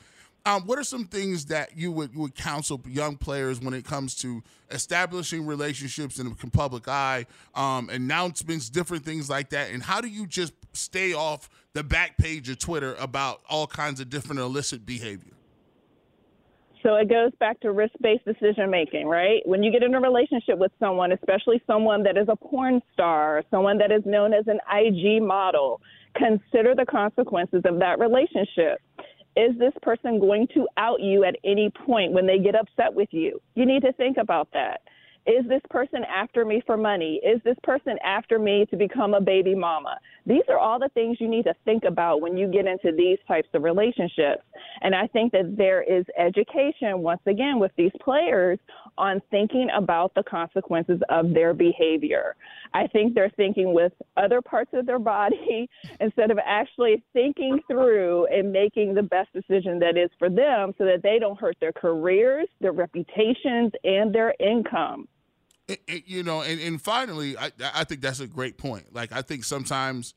um, 0.45 0.63
what 0.65 0.79
are 0.79 0.83
some 0.83 1.05
things 1.05 1.45
that 1.45 1.77
you 1.77 1.91
would 1.91 2.15
would 2.15 2.35
counsel 2.35 2.81
young 2.87 3.17
players 3.17 3.59
when 3.59 3.73
it 3.73 3.85
comes 3.85 4.15
to 4.15 4.41
establishing 4.71 5.45
relationships 5.45 6.17
in 6.17 6.29
the 6.29 6.35
public 6.51 6.87
eye, 6.87 7.25
um, 7.55 7.89
announcements, 7.89 8.69
different 8.69 9.03
things 9.03 9.29
like 9.29 9.49
that? 9.49 9.71
And 9.71 9.83
how 9.83 10.01
do 10.01 10.07
you 10.07 10.25
just 10.25 10.53
stay 10.73 11.13
off 11.13 11.49
the 11.73 11.83
back 11.83 12.17
page 12.17 12.49
of 12.49 12.57
Twitter 12.57 12.95
about 12.99 13.41
all 13.49 13.67
kinds 13.67 13.99
of 13.99 14.09
different 14.09 14.39
illicit 14.39 14.85
behavior? 14.85 15.33
So 16.81 16.95
it 16.95 17.09
goes 17.09 17.31
back 17.39 17.59
to 17.61 17.71
risk 17.71 17.93
based 18.01 18.25
decision 18.25 18.69
making, 18.69 19.07
right? 19.07 19.41
When 19.45 19.63
you 19.63 19.71
get 19.71 19.83
in 19.83 19.93
a 19.95 19.99
relationship 19.99 20.57
with 20.57 20.71
someone, 20.79 21.11
especially 21.11 21.61
someone 21.67 22.03
that 22.03 22.17
is 22.17 22.27
a 22.29 22.35
porn 22.35 22.81
star, 22.93 23.43
someone 23.51 23.77
that 23.79 23.91
is 23.91 24.03
known 24.05 24.33
as 24.33 24.45
an 24.47 24.59
IG 24.71 25.21
model, 25.21 25.81
consider 26.15 26.75
the 26.75 26.85
consequences 26.85 27.63
of 27.65 27.79
that 27.79 27.99
relationship. 27.99 28.81
Is 29.35 29.57
this 29.57 29.73
person 29.81 30.19
going 30.19 30.47
to 30.53 30.67
out 30.77 31.01
you 31.01 31.23
at 31.23 31.35
any 31.43 31.69
point 31.85 32.13
when 32.13 32.25
they 32.25 32.39
get 32.39 32.55
upset 32.55 32.93
with 32.93 33.09
you? 33.11 33.41
You 33.55 33.65
need 33.65 33.81
to 33.83 33.93
think 33.93 34.17
about 34.17 34.49
that. 34.53 34.81
Is 35.25 35.47
this 35.47 35.61
person 35.69 36.03
after 36.03 36.45
me 36.45 36.61
for 36.65 36.77
money? 36.77 37.19
Is 37.23 37.41
this 37.43 37.57
person 37.63 37.97
after 38.03 38.39
me 38.39 38.65
to 38.71 38.77
become 38.77 39.13
a 39.13 39.21
baby 39.21 39.53
mama? 39.53 39.99
These 40.25 40.43
are 40.49 40.57
all 40.57 40.79
the 40.79 40.89
things 40.93 41.17
you 41.19 41.27
need 41.27 41.43
to 41.43 41.53
think 41.65 41.83
about 41.83 42.21
when 42.21 42.37
you 42.37 42.47
get 42.47 42.65
into 42.65 42.95
these 42.95 43.17
types 43.27 43.47
of 43.53 43.63
relationships. 43.63 44.43
And 44.81 44.95
I 44.95 45.07
think 45.07 45.31
that 45.33 45.55
there 45.57 45.83
is 45.83 46.05
education, 46.17 46.99
once 46.99 47.21
again, 47.27 47.59
with 47.59 47.71
these 47.77 47.91
players 48.01 48.59
on 48.99 49.21
thinking 49.31 49.69
about 49.75 50.13
the 50.13 50.23
consequences 50.23 50.99
of 51.09 51.33
their 51.33 51.53
behavior. 51.53 52.35
I 52.73 52.85
think 52.87 53.15
they're 53.15 53.31
thinking 53.35 53.73
with 53.73 53.93
other 54.17 54.41
parts 54.41 54.71
of 54.73 54.85
their 54.85 54.99
body 54.99 55.69
instead 55.99 56.29
of 56.29 56.37
actually 56.45 57.03
thinking 57.13 57.59
through 57.67 58.27
and 58.27 58.51
making 58.51 58.93
the 58.93 59.01
best 59.01 59.33
decision 59.33 59.79
that 59.79 59.97
is 59.97 60.09
for 60.19 60.29
them 60.29 60.73
so 60.77 60.85
that 60.85 61.01
they 61.01 61.17
don't 61.17 61.39
hurt 61.39 61.57
their 61.59 61.71
careers, 61.71 62.47
their 62.59 62.73
reputations, 62.73 63.71
and 63.83 64.13
their 64.13 64.35
income. 64.39 65.07
It, 65.67 65.81
it, 65.87 66.03
you 66.07 66.23
know, 66.23 66.41
and, 66.41 66.59
and 66.59 66.81
finally, 66.81 67.37
I, 67.37 67.51
I 67.73 67.83
think 67.83 68.01
that's 68.01 68.19
a 68.19 68.27
great 68.27 68.57
point. 68.57 68.93
Like, 68.93 69.11
I 69.11 69.21
think 69.21 69.43
sometimes, 69.43 70.15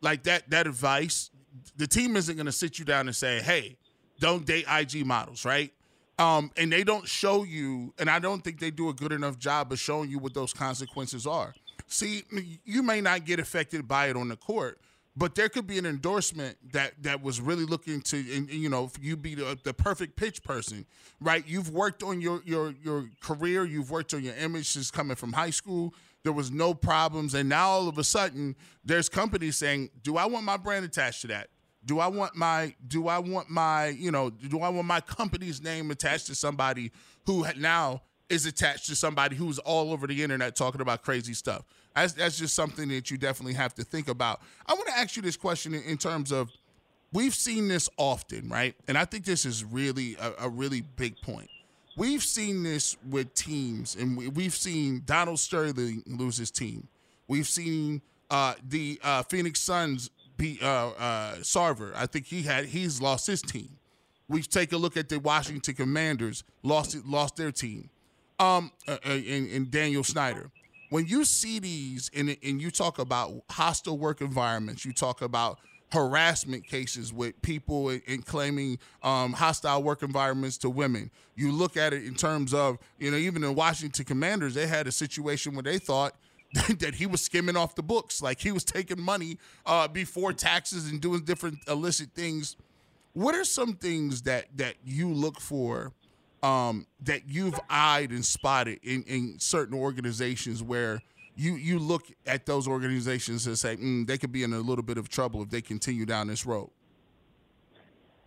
like 0.00 0.24
that 0.24 0.48
that 0.50 0.66
advice, 0.66 1.30
the 1.76 1.86
team 1.86 2.16
isn't 2.16 2.34
going 2.34 2.46
to 2.46 2.52
sit 2.52 2.78
you 2.78 2.86
down 2.86 3.06
and 3.06 3.14
say, 3.14 3.42
"Hey, 3.42 3.76
don't 4.18 4.46
date 4.46 4.64
IG 4.66 5.04
models," 5.04 5.44
right? 5.44 5.73
Um, 6.18 6.52
and 6.56 6.72
they 6.72 6.84
don't 6.84 7.08
show 7.08 7.42
you, 7.42 7.92
and 7.98 8.08
I 8.08 8.20
don't 8.20 8.42
think 8.42 8.60
they 8.60 8.70
do 8.70 8.88
a 8.88 8.94
good 8.94 9.12
enough 9.12 9.38
job 9.38 9.72
of 9.72 9.80
showing 9.80 10.10
you 10.10 10.18
what 10.18 10.32
those 10.34 10.52
consequences 10.52 11.26
are. 11.26 11.54
See, 11.88 12.22
you 12.64 12.82
may 12.82 13.00
not 13.00 13.24
get 13.24 13.40
affected 13.40 13.88
by 13.88 14.08
it 14.08 14.16
on 14.16 14.28
the 14.28 14.36
court, 14.36 14.78
but 15.16 15.34
there 15.34 15.48
could 15.48 15.66
be 15.66 15.78
an 15.78 15.86
endorsement 15.86 16.56
that 16.72 16.94
that 17.02 17.22
was 17.22 17.40
really 17.40 17.64
looking 17.64 18.00
to 18.02 18.16
and, 18.34 18.48
you 18.50 18.68
know 18.68 18.90
you 19.00 19.16
be 19.16 19.34
the, 19.34 19.58
the, 19.62 19.72
perfect 19.72 20.16
pitch 20.16 20.42
person 20.42 20.86
right? 21.20 21.46
You've 21.46 21.70
worked 21.70 22.02
on 22.02 22.20
your 22.20 22.42
your 22.44 22.74
your 22.82 23.08
career 23.20 23.64
you've 23.64 23.90
worked 23.90 24.14
on 24.14 24.22
your 24.22 24.34
image 24.34 24.68
since 24.68 24.90
coming 24.90 25.16
from 25.16 25.32
high 25.32 25.50
school. 25.50 25.94
There 26.22 26.32
was 26.32 26.50
no 26.50 26.74
problems 26.74 27.34
and 27.34 27.48
now 27.48 27.68
all 27.68 27.88
of 27.88 27.98
a 27.98 28.04
sudden 28.04 28.56
there's 28.84 29.08
companies 29.08 29.56
saying 29.56 29.90
do 30.02 30.16
i 30.16 30.24
want 30.24 30.44
my 30.44 30.56
brand 30.56 30.84
attached 30.84 31.20
to 31.22 31.26
that 31.28 31.48
do 31.86 31.98
i 31.98 32.06
want 32.06 32.34
my 32.34 32.74
do 32.88 33.08
i 33.08 33.18
want 33.18 33.48
my 33.50 33.88
you 33.88 34.10
know 34.10 34.30
do 34.30 34.60
i 34.60 34.68
want 34.68 34.86
my 34.86 35.00
company's 35.00 35.62
name 35.62 35.90
attached 35.90 36.26
to 36.26 36.34
somebody 36.34 36.90
who 37.26 37.44
now 37.58 38.00
is 38.28 38.46
attached 38.46 38.86
to 38.86 38.96
somebody 38.96 39.36
who's 39.36 39.58
all 39.60 39.92
over 39.92 40.06
the 40.06 40.22
internet 40.22 40.56
talking 40.56 40.80
about 40.80 41.02
crazy 41.02 41.34
stuff 41.34 41.64
that's, 41.94 42.12
that's 42.12 42.38
just 42.38 42.54
something 42.54 42.88
that 42.88 43.10
you 43.10 43.16
definitely 43.16 43.54
have 43.54 43.74
to 43.74 43.84
think 43.84 44.08
about. 44.08 44.40
I 44.66 44.74
want 44.74 44.88
to 44.88 44.98
ask 44.98 45.16
you 45.16 45.22
this 45.22 45.36
question 45.36 45.74
in, 45.74 45.82
in 45.84 45.96
terms 45.96 46.32
of 46.32 46.50
we've 47.12 47.34
seen 47.34 47.68
this 47.68 47.88
often, 47.96 48.48
right? 48.48 48.74
And 48.88 48.98
I 48.98 49.04
think 49.04 49.24
this 49.24 49.44
is 49.44 49.64
really 49.64 50.16
a, 50.20 50.46
a 50.46 50.48
really 50.48 50.80
big 50.80 51.20
point. 51.22 51.48
We've 51.96 52.22
seen 52.22 52.64
this 52.64 52.96
with 53.08 53.32
teams, 53.34 53.94
and 53.94 54.16
we, 54.16 54.44
have 54.44 54.54
seen 54.54 55.02
Donald 55.06 55.38
Sterling 55.38 56.02
lose 56.06 56.36
his 56.36 56.50
team. 56.50 56.88
We've 57.28 57.46
seen 57.46 58.02
uh, 58.30 58.54
the 58.68 58.98
uh, 59.04 59.22
Phoenix 59.22 59.60
Suns 59.60 60.10
be 60.36 60.58
uh, 60.62 60.66
uh, 60.90 61.34
Sarver. 61.36 61.94
I 61.94 62.06
think 62.06 62.26
he 62.26 62.42
had 62.42 62.66
he's 62.66 63.00
lost 63.00 63.26
his 63.26 63.42
team. 63.42 63.78
We 64.28 64.42
take 64.42 64.72
a 64.72 64.76
look 64.76 64.96
at 64.96 65.08
the 65.08 65.20
Washington 65.20 65.74
Commanders 65.74 66.44
lost 66.62 66.96
lost 67.06 67.36
their 67.36 67.52
team. 67.52 67.90
Um, 68.40 68.72
uh, 68.88 68.96
uh, 69.06 69.10
and, 69.10 69.48
and 69.48 69.70
Daniel 69.70 70.02
Snyder 70.02 70.50
when 70.94 71.08
you 71.08 71.24
see 71.24 71.58
these 71.58 72.08
and, 72.14 72.36
and 72.44 72.62
you 72.62 72.70
talk 72.70 73.00
about 73.00 73.32
hostile 73.50 73.98
work 73.98 74.20
environments, 74.20 74.84
you 74.84 74.92
talk 74.92 75.22
about 75.22 75.58
harassment 75.92 76.64
cases 76.64 77.12
with 77.12 77.40
people 77.42 77.88
in, 77.88 78.22
claiming 78.22 78.78
um, 79.02 79.32
hostile 79.32 79.82
work 79.82 80.04
environments 80.04 80.56
to 80.58 80.70
women. 80.70 81.10
You 81.34 81.50
look 81.50 81.76
at 81.76 81.92
it 81.92 82.04
in 82.04 82.14
terms 82.14 82.54
of, 82.54 82.78
you 82.98 83.10
know, 83.10 83.16
even 83.16 83.42
in 83.42 83.56
Washington 83.56 84.04
Commanders, 84.04 84.54
they 84.54 84.68
had 84.68 84.86
a 84.86 84.92
situation 84.92 85.54
where 85.54 85.64
they 85.64 85.78
thought 85.78 86.14
that 86.78 86.94
he 86.94 87.06
was 87.06 87.20
skimming 87.20 87.56
off 87.56 87.74
the 87.74 87.82
books, 87.82 88.22
like 88.22 88.40
he 88.40 88.52
was 88.52 88.64
taking 88.64 89.00
money 89.00 89.38
uh, 89.66 89.88
before 89.88 90.32
taxes 90.32 90.90
and 90.90 91.00
doing 91.00 91.24
different 91.24 91.58
illicit 91.68 92.10
things. 92.14 92.56
What 93.12 93.34
are 93.34 93.44
some 93.44 93.74
things 93.74 94.22
that 94.22 94.46
that 94.56 94.76
you 94.84 95.12
look 95.12 95.40
for 95.40 95.92
um, 96.42 96.86
that 97.02 97.22
you've 97.28 97.58
eyed 97.70 98.10
and 98.10 98.24
spotted 98.24 98.78
in, 98.82 99.02
in 99.04 99.36
certain 99.38 99.76
organizations 99.76 100.62
where 100.62 101.02
you 101.36 101.54
you 101.54 101.78
look 101.78 102.06
at 102.26 102.46
those 102.46 102.68
organizations 102.68 103.46
and 103.46 103.58
say 103.58 103.76
mm, 103.76 104.06
they 104.06 104.18
could 104.18 104.30
be 104.30 104.42
in 104.42 104.52
a 104.52 104.58
little 104.58 104.84
bit 104.84 104.98
of 104.98 105.08
trouble 105.08 105.42
if 105.42 105.50
they 105.50 105.60
continue 105.62 106.06
down 106.06 106.28
this 106.28 106.46
road? 106.46 106.70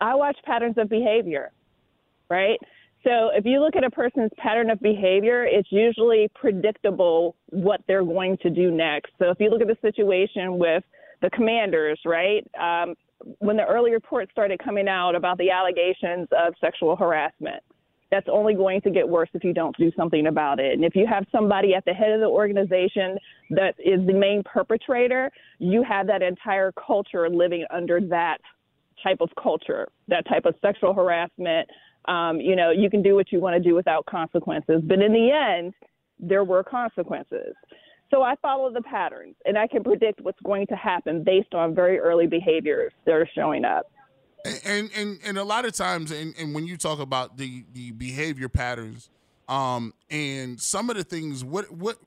I 0.01 0.15
watch 0.15 0.38
patterns 0.43 0.77
of 0.77 0.89
behavior, 0.89 1.51
right? 2.29 2.60
So 3.08 3.30
if 3.34 3.46
you 3.46 3.62
look 3.62 3.78
at 3.78 3.86
a 3.86 3.90
person's 3.90 4.32
pattern 4.38 4.70
of 4.70 4.82
behavior, 4.82 5.46
it's 5.46 5.72
usually 5.72 6.30
predictable 6.36 7.38
what 7.52 7.80
they're 7.88 8.04
going 8.04 8.38
to 8.42 8.50
do 8.50 8.70
next. 8.70 9.14
So 9.18 9.30
if 9.30 9.40
you 9.40 9.50
look 9.50 9.62
at 9.62 9.68
the 9.68 9.78
situation 9.82 10.58
with 10.58 10.84
the 11.22 11.30
commanders, 11.30 11.98
right? 12.06 12.46
Um, 12.60 12.96
when 13.40 13.56
the 13.56 13.64
early 13.64 13.92
reports 13.92 14.30
started 14.32 14.60
coming 14.62 14.90
out 14.90 15.16
about 15.16 15.38
the 15.38 15.50
allegations 15.52 16.28
of 16.38 16.54
sexual 16.60 16.98
harassment, 16.98 17.64
that's 18.12 18.28
only 18.30 18.56
going 18.56 18.82
to 18.82 18.90
get 18.90 19.08
worse 19.08 19.30
if 19.34 19.44
you 19.44 19.54
don't 19.54 19.76
do 19.78 19.90
something 19.96 20.28
about 20.28 20.60
it. 20.60 20.74
And 20.74 20.84
if 20.84 20.94
you 20.94 21.08
have 21.08 21.26
somebody 21.32 21.76
at 21.76 21.86
the 21.86 21.94
head 21.94 22.12
of 22.12 22.20
the 22.20 22.28
organization 22.28 23.18
that 23.52 23.76
is 23.80 24.06
the 24.06 24.14
main 24.14 24.44
perpetrator, 24.44 25.32
you 25.60 25.82
have 25.84 26.08
that 26.08 26.22
entire 26.22 26.74
culture 26.74 27.30
living 27.30 27.66
under 27.70 28.02
that 28.02 28.40
type 29.02 29.18
of 29.22 29.30
culture, 29.42 29.88
that 30.08 30.28
type 30.28 30.46
of 30.46 30.56
sexual 30.62 30.94
harassment. 30.94 31.70
Um, 32.08 32.40
you 32.40 32.56
know, 32.56 32.72
you 32.72 32.90
can 32.90 33.02
do 33.02 33.16
what 33.16 33.32
you 33.32 33.40
want 33.40 33.56
to 33.56 33.60
do 33.62 33.76
without 33.76 34.06
consequences. 34.06 34.82
But 34.84 35.02
in 35.02 35.14
the 35.14 35.32
end, 35.32 35.74
there 36.20 36.44
were 36.44 36.64
consequences. 36.64 37.54
So 38.10 38.22
I 38.22 38.36
follow 38.42 38.72
the 38.72 38.82
patterns 38.82 39.36
and 39.46 39.58
I 39.58 39.68
can 39.68 39.84
predict 39.84 40.22
what's 40.22 40.40
going 40.42 40.68
to 40.68 40.76
happen 40.76 41.24
based 41.24 41.54
on 41.54 41.76
very 41.76 42.00
early 42.00 42.28
behaviors 42.28 42.94
that 43.06 43.14
are 43.14 43.30
showing 43.36 43.66
up. 43.66 43.92
And 44.66 44.90
and 44.96 45.20
and 45.26 45.38
a 45.38 45.44
lot 45.44 45.66
of 45.66 45.74
times, 45.74 46.12
and, 46.12 46.34
and 46.40 46.56
when 46.56 46.66
you 46.66 46.78
talk 46.78 47.00
about 47.00 47.38
the 47.38 47.66
the 47.74 47.92
behavior 47.92 48.48
patterns, 48.48 49.10
um, 49.50 49.94
and 50.10 50.62
some 50.62 50.90
of 50.90 50.96
the 50.96 51.04
things, 51.04 51.44
what 51.44 51.70
what 51.72 51.98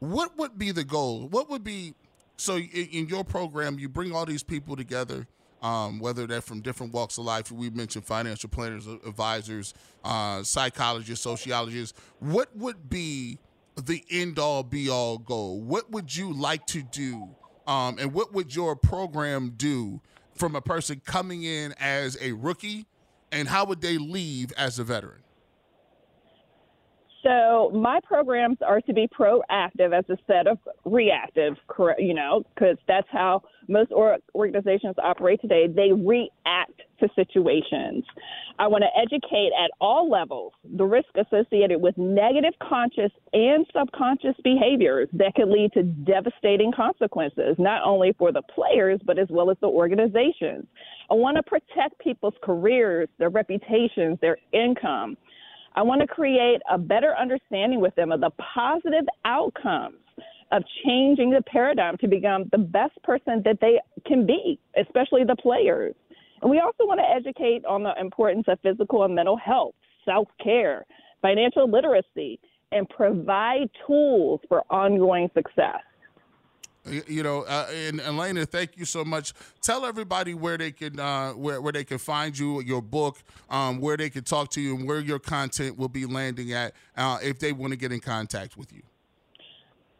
what 0.00 0.36
would 0.36 0.58
be 0.58 0.72
the 0.72 0.84
goal? 0.84 1.26
What 1.28 1.48
would 1.48 1.64
be 1.64 1.94
so 2.36 2.56
in, 2.56 2.88
in 2.92 3.08
your 3.08 3.24
program? 3.24 3.78
You 3.78 3.88
bring 3.88 4.14
all 4.14 4.26
these 4.26 4.42
people 4.42 4.76
together. 4.76 5.26
Um, 5.66 5.98
whether 5.98 6.28
they're 6.28 6.42
from 6.42 6.60
different 6.60 6.92
walks 6.92 7.18
of 7.18 7.24
life. 7.24 7.50
We 7.50 7.70
mentioned 7.70 8.04
financial 8.04 8.48
planners, 8.48 8.86
advisors, 8.86 9.74
uh, 10.04 10.44
psychologists, 10.44 11.24
sociologists. 11.24 11.98
What 12.20 12.56
would 12.56 12.88
be 12.88 13.40
the 13.74 14.04
end 14.08 14.38
all 14.38 14.62
be 14.62 14.88
all 14.88 15.18
goal? 15.18 15.60
What 15.60 15.90
would 15.90 16.14
you 16.14 16.32
like 16.32 16.66
to 16.68 16.82
do? 16.82 17.30
Um, 17.66 17.96
and 17.98 18.12
what 18.12 18.32
would 18.32 18.54
your 18.54 18.76
program 18.76 19.54
do 19.56 20.00
from 20.36 20.54
a 20.54 20.60
person 20.60 21.02
coming 21.04 21.42
in 21.42 21.74
as 21.80 22.16
a 22.20 22.30
rookie 22.30 22.86
and 23.32 23.48
how 23.48 23.64
would 23.64 23.80
they 23.80 23.98
leave 23.98 24.52
as 24.52 24.78
a 24.78 24.84
veteran? 24.84 25.22
So 27.26 27.72
my 27.74 27.98
programs 28.04 28.58
are 28.64 28.80
to 28.82 28.92
be 28.92 29.08
proactive 29.08 29.92
as 29.92 30.04
instead 30.08 30.46
of 30.46 30.58
reactive, 30.84 31.54
you 31.98 32.14
know, 32.14 32.44
because 32.54 32.76
that's 32.86 33.08
how 33.10 33.42
most 33.68 33.90
organizations 34.34 34.94
operate 35.02 35.40
today. 35.40 35.66
They 35.66 35.90
react 35.92 36.82
to 37.00 37.08
situations. 37.16 38.04
I 38.60 38.68
want 38.68 38.84
to 38.84 39.00
educate 39.00 39.50
at 39.60 39.72
all 39.80 40.08
levels 40.08 40.52
the 40.76 40.84
risk 40.84 41.08
associated 41.16 41.80
with 41.82 41.98
negative 41.98 42.54
conscious 42.62 43.10
and 43.32 43.66
subconscious 43.76 44.36
behaviors 44.44 45.08
that 45.14 45.34
could 45.34 45.48
lead 45.48 45.72
to 45.72 45.82
devastating 45.82 46.70
consequences, 46.72 47.56
not 47.58 47.82
only 47.84 48.14
for 48.18 48.30
the 48.30 48.42
players, 48.42 49.00
but 49.04 49.18
as 49.18 49.26
well 49.30 49.50
as 49.50 49.56
the 49.60 49.66
organizations. 49.66 50.64
I 51.10 51.14
want 51.14 51.36
to 51.36 51.42
protect 51.42 51.98
people's 51.98 52.34
careers, 52.42 53.08
their 53.18 53.30
reputations, 53.30 54.18
their 54.20 54.38
income. 54.52 55.16
I 55.76 55.82
want 55.82 56.00
to 56.00 56.06
create 56.06 56.60
a 56.70 56.78
better 56.78 57.14
understanding 57.16 57.80
with 57.80 57.94
them 57.96 58.10
of 58.10 58.20
the 58.20 58.30
positive 58.54 59.04
outcomes 59.26 59.98
of 60.50 60.62
changing 60.84 61.30
the 61.30 61.42
paradigm 61.42 61.98
to 61.98 62.08
become 62.08 62.44
the 62.50 62.58
best 62.58 63.00
person 63.02 63.42
that 63.44 63.58
they 63.60 63.78
can 64.06 64.24
be, 64.26 64.58
especially 64.80 65.24
the 65.24 65.36
players. 65.36 65.94
And 66.40 66.50
we 66.50 66.60
also 66.60 66.86
want 66.86 67.00
to 67.00 67.04
educate 67.04 67.64
on 67.66 67.82
the 67.82 67.92
importance 68.00 68.44
of 68.48 68.58
physical 68.60 69.04
and 69.04 69.14
mental 69.14 69.36
health, 69.36 69.74
self 70.04 70.28
care, 70.42 70.86
financial 71.20 71.70
literacy, 71.70 72.40
and 72.72 72.88
provide 72.88 73.68
tools 73.86 74.40
for 74.48 74.62
ongoing 74.70 75.28
success. 75.34 75.80
You 77.08 77.22
know, 77.22 77.42
uh, 77.42 77.68
and 77.72 78.00
Alana, 78.00 78.48
thank 78.48 78.76
you 78.76 78.84
so 78.84 79.04
much. 79.04 79.32
Tell 79.60 79.84
everybody 79.84 80.34
where 80.34 80.56
they 80.56 80.72
can 80.72 81.00
uh, 81.00 81.32
where 81.32 81.60
where 81.60 81.72
they 81.72 81.84
can 81.84 81.98
find 81.98 82.38
you, 82.38 82.62
your 82.62 82.82
book, 82.82 83.18
um, 83.50 83.80
where 83.80 83.96
they 83.96 84.10
can 84.10 84.24
talk 84.24 84.50
to 84.50 84.60
you, 84.60 84.76
and 84.76 84.86
where 84.86 85.00
your 85.00 85.18
content 85.18 85.76
will 85.76 85.88
be 85.88 86.06
landing 86.06 86.52
at 86.52 86.74
uh, 86.96 87.18
if 87.22 87.38
they 87.38 87.52
want 87.52 87.72
to 87.72 87.76
get 87.76 87.92
in 87.92 88.00
contact 88.00 88.56
with 88.56 88.72
you. 88.72 88.82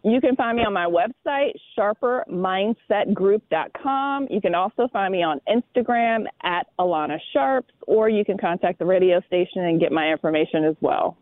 You 0.05 0.21
can 0.21 0.37
find 0.37 0.57
me 0.57 0.63
on 0.63 0.73
my 0.73 0.87
website, 0.87 1.55
sharpermindsetgroup.com. 1.77 4.29
You 4.31 4.41
can 4.41 4.55
also 4.55 4.87
find 4.93 5.11
me 5.11 5.25
on 5.25 5.41
Instagram 5.49 6.27
at 6.45 6.69
Alana 6.79 7.19
Sharps, 7.33 7.75
or 7.89 8.09
you 8.09 8.25
can 8.25 8.39
contact 8.39 8.79
the 8.79 8.85
radio 8.85 9.21
station 9.27 9.65
and 9.65 9.81
get 9.81 9.91
my 9.91 10.13
information 10.13 10.65
as 10.65 10.77
well. 10.81 11.17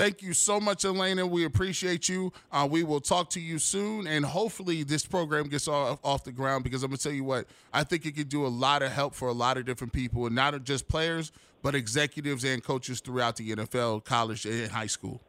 Thank 0.00 0.22
you 0.22 0.32
so 0.32 0.58
much, 0.58 0.84
Alana. 0.84 1.28
We 1.28 1.44
appreciate 1.44 2.08
you. 2.08 2.32
Uh, 2.50 2.66
we 2.70 2.84
will 2.84 3.02
talk 3.02 3.28
to 3.30 3.40
you 3.40 3.58
soon, 3.58 4.06
and 4.06 4.24
hopefully 4.24 4.82
this 4.82 5.04
program 5.04 5.46
gets 5.46 5.68
off, 5.68 5.98
off 6.02 6.24
the 6.24 6.32
ground 6.32 6.64
because 6.64 6.82
I'm 6.82 6.88
gonna 6.88 6.96
tell 6.96 7.12
you 7.12 7.22
what 7.22 7.46
I 7.70 7.84
think 7.84 8.06
it 8.06 8.12
could 8.16 8.30
do 8.30 8.46
a 8.46 8.48
lot 8.48 8.80
of 8.80 8.92
help 8.92 9.14
for 9.14 9.28
a 9.28 9.32
lot 9.32 9.58
of 9.58 9.66
different 9.66 9.92
people, 9.92 10.24
and 10.24 10.34
not 10.34 10.64
just 10.64 10.88
players, 10.88 11.32
but 11.60 11.74
executives 11.74 12.44
and 12.44 12.64
coaches 12.64 13.00
throughout 13.00 13.36
the 13.36 13.50
NFL, 13.50 14.02
college, 14.02 14.46
and 14.46 14.70
high 14.70 14.86
school. 14.86 15.20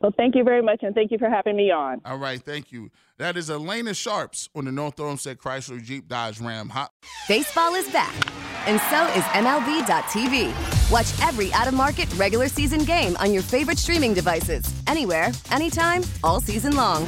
Well, 0.00 0.14
thank 0.16 0.36
you 0.36 0.44
very 0.44 0.62
much, 0.62 0.80
and 0.82 0.94
thank 0.94 1.10
you 1.10 1.18
for 1.18 1.28
having 1.28 1.56
me 1.56 1.72
on. 1.72 2.00
All 2.04 2.18
right, 2.18 2.40
thank 2.40 2.70
you. 2.70 2.90
That 3.16 3.36
is 3.36 3.50
Alana 3.50 3.96
Sharps 3.96 4.48
on 4.54 4.64
the 4.66 4.72
North 4.72 5.00
Olmsted 5.00 5.38
Chrysler 5.38 5.82
Jeep 5.82 6.06
Dodge 6.06 6.40
Ram. 6.40 6.68
Hot. 6.68 6.92
Baseball 7.26 7.74
is 7.74 7.90
back, 7.90 8.14
and 8.68 8.80
so 8.82 9.06
is 9.18 9.24
MLB.tv. 9.34 10.52
Watch 10.92 11.28
every 11.28 11.52
out-of-market 11.52 12.12
regular 12.14 12.48
season 12.48 12.84
game 12.84 13.16
on 13.16 13.32
your 13.32 13.42
favorite 13.42 13.78
streaming 13.78 14.14
devices, 14.14 14.72
anywhere, 14.86 15.30
anytime, 15.50 16.02
all 16.22 16.40
season 16.40 16.76
long. 16.76 17.04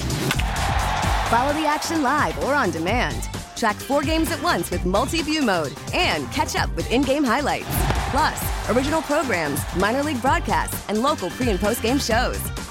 Follow 1.28 1.52
the 1.52 1.66
action 1.66 2.02
live 2.02 2.37
or 2.42 2.54
on 2.54 2.73
demand. 2.73 3.28
Track 3.56 3.76
four 3.76 4.02
games 4.02 4.32
at 4.32 4.42
once 4.42 4.68
with 4.73 4.85
multi-view 4.85 5.42
mode 5.42 5.73
and 5.94 6.28
catch 6.32 6.56
up 6.56 6.75
with 6.75 6.90
in-game 6.90 7.23
highlights. 7.23 7.68
Plus, 8.11 8.68
original 8.70 9.02
programs, 9.02 9.61
minor 9.76 10.02
league 10.02 10.20
broadcasts, 10.20 10.88
and 10.88 11.02
local 11.02 11.30
pre- 11.30 11.50
and 11.50 11.61
post-game 11.61 11.99
shows. 12.00 12.40